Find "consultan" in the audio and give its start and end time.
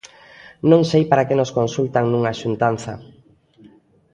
1.57-2.05